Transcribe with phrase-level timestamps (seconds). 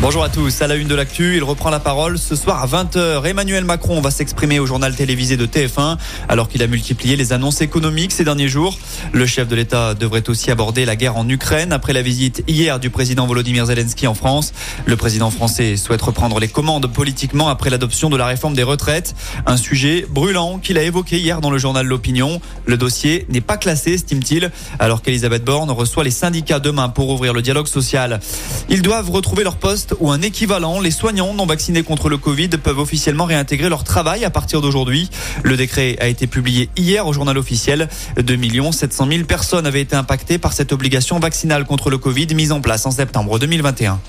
[0.00, 2.68] Bonjour à tous, à la une de l'actu, il reprend la parole ce soir à
[2.68, 3.26] 20h.
[3.26, 5.96] Emmanuel Macron va s'exprimer au journal télévisé de TF1
[6.28, 8.78] alors qu'il a multiplié les annonces économiques ces derniers jours.
[9.12, 12.78] Le chef de l'État devrait aussi aborder la guerre en Ukraine après la visite hier
[12.78, 14.52] du président Volodymyr Zelensky en France.
[14.86, 19.16] Le président français souhaite reprendre les commandes politiquement après l'adoption de la réforme des retraites,
[19.46, 22.40] un sujet brûlant qu'il a évoqué hier dans le journal L'Opinion.
[22.66, 27.32] Le dossier n'est pas classé, estime-t-il, alors qu'Elisabeth Borne reçoit les syndicats demain pour ouvrir
[27.32, 28.20] le dialogue social.
[28.68, 30.80] Ils doivent retrouver leur poste ou un équivalent.
[30.80, 35.10] Les soignants non vaccinés contre le Covid peuvent officiellement réintégrer leur travail à partir d'aujourd'hui.
[35.42, 37.88] Le décret a été publié hier au journal officiel.
[38.16, 38.38] 2
[38.72, 42.60] 700 000 personnes avaient été impactées par cette obligation vaccinale contre le Covid mise en
[42.60, 44.00] place en septembre 2021.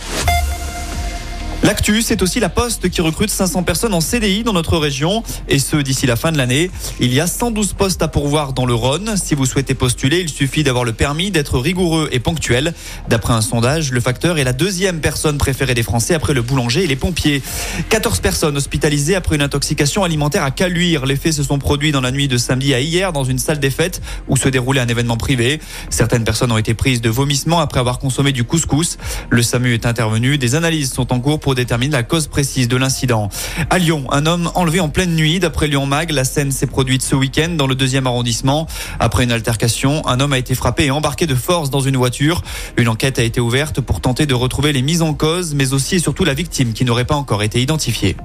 [1.62, 5.60] L'actu, c'est aussi la Poste qui recrute 500 personnes en CDI dans notre région et
[5.60, 6.72] ce d'ici la fin de l'année.
[7.02, 9.16] Il y a 112 postes à pourvoir dans le Rhône.
[9.18, 12.74] Si vous souhaitez postuler, il suffit d'avoir le permis, d'être rigoureux et ponctuel.
[13.10, 16.86] D'après un sondage, le facteur est la deuxième personne préférée des Français après le boulanger
[16.86, 17.44] et les pompiers.
[17.90, 21.06] 14 personnes hospitalisées après une intoxication alimentaire à Caluire.
[21.06, 23.60] Les faits se sont produits dans la nuit de samedi à hier dans une salle
[23.60, 25.60] des fêtes où se déroulait un événement privé.
[25.90, 28.98] Certaines personnes ont été prises de vomissements après avoir consommé du couscous.
[29.30, 30.38] Le SAMU est intervenu.
[30.38, 33.30] Des analyses sont en cours pour détermine la cause précise de l'incident.
[33.70, 35.40] À Lyon, un homme enlevé en pleine nuit.
[35.40, 38.66] D'après Lyon Mag, la scène s'est produite ce week-end dans le deuxième arrondissement.
[39.00, 42.44] Après une altercation, un homme a été frappé et embarqué de force dans une voiture.
[42.78, 45.96] Une enquête a été ouverte pour tenter de retrouver les mises en cause, mais aussi
[45.96, 48.16] et surtout la victime qui n'aurait pas encore été identifiée.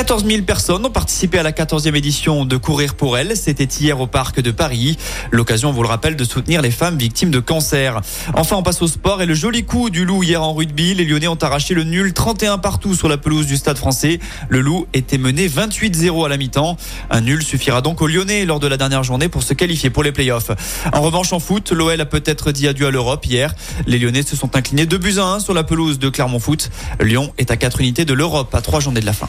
[0.00, 3.36] 14 000 personnes ont participé à la 14e édition de Courir pour elle.
[3.36, 4.96] C'était hier au parc de Paris.
[5.30, 8.00] L'occasion, on vous le rappelle, de soutenir les femmes victimes de cancer.
[8.32, 10.94] Enfin, on passe au sport et le joli coup du Loup hier en rugby.
[10.94, 14.20] Les Lyonnais ont arraché le nul 31 partout sur la pelouse du Stade français.
[14.48, 16.78] Le Loup était mené 28-0 à la mi-temps.
[17.10, 20.02] Un nul suffira donc aux Lyonnais lors de la dernière journée pour se qualifier pour
[20.02, 20.50] les playoffs.
[20.94, 23.54] En revanche, en foot, l'OL a peut-être dit adieu à l'Europe hier.
[23.86, 26.70] Les Lyonnais se sont inclinés 2 buts à 1 sur la pelouse de Clermont Foot.
[27.02, 29.28] Lyon est à 4 unités de l'Europe à 3 journées de la fin.